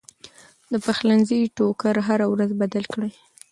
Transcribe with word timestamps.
د 0.71 0.73
پخلنځي 0.85 1.39
ټوکر 1.57 1.95
هره 2.07 2.25
ورځ 2.33 2.51
بدل 2.61 2.83
کړئ. 2.93 3.11